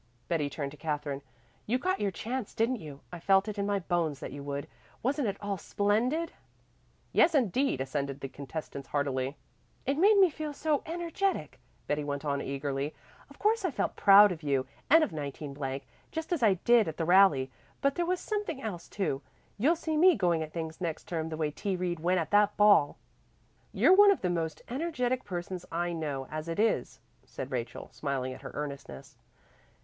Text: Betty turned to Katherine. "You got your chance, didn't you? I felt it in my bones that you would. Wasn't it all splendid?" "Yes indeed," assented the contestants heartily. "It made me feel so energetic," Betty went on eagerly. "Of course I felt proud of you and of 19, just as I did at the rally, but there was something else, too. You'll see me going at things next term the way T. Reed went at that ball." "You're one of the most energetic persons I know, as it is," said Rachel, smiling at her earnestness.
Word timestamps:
Betty 0.27 0.49
turned 0.49 0.71
to 0.71 0.77
Katherine. 0.77 1.21
"You 1.67 1.77
got 1.77 1.99
your 1.99 2.09
chance, 2.09 2.55
didn't 2.55 2.77
you? 2.77 3.01
I 3.11 3.19
felt 3.19 3.47
it 3.47 3.59
in 3.59 3.67
my 3.67 3.77
bones 3.77 4.19
that 4.19 4.31
you 4.31 4.41
would. 4.41 4.67
Wasn't 5.03 5.27
it 5.27 5.37
all 5.39 5.57
splendid?" 5.59 6.31
"Yes 7.13 7.35
indeed," 7.35 7.79
assented 7.81 8.19
the 8.19 8.27
contestants 8.27 8.87
heartily. 8.87 9.37
"It 9.85 9.99
made 9.99 10.17
me 10.17 10.31
feel 10.31 10.53
so 10.53 10.81
energetic," 10.87 11.59
Betty 11.85 12.03
went 12.03 12.25
on 12.25 12.41
eagerly. 12.41 12.95
"Of 13.29 13.37
course 13.37 13.63
I 13.63 13.69
felt 13.69 13.95
proud 13.95 14.31
of 14.31 14.41
you 14.41 14.65
and 14.89 15.03
of 15.03 15.11
19, 15.11 15.55
just 16.11 16.33
as 16.33 16.41
I 16.41 16.55
did 16.55 16.87
at 16.87 16.97
the 16.97 17.05
rally, 17.05 17.51
but 17.79 17.93
there 17.93 18.03
was 18.07 18.19
something 18.19 18.59
else, 18.59 18.89
too. 18.89 19.21
You'll 19.59 19.75
see 19.75 19.97
me 19.97 20.15
going 20.15 20.41
at 20.41 20.51
things 20.51 20.81
next 20.81 21.03
term 21.03 21.29
the 21.29 21.37
way 21.37 21.51
T. 21.51 21.75
Reed 21.75 21.99
went 21.99 22.19
at 22.19 22.31
that 22.31 22.57
ball." 22.57 22.97
"You're 23.71 23.93
one 23.95 24.09
of 24.09 24.21
the 24.21 24.31
most 24.31 24.63
energetic 24.67 25.23
persons 25.23 25.63
I 25.71 25.93
know, 25.93 26.27
as 26.31 26.47
it 26.47 26.59
is," 26.59 26.99
said 27.23 27.51
Rachel, 27.51 27.91
smiling 27.91 28.33
at 28.33 28.41
her 28.41 28.49
earnestness. 28.55 29.15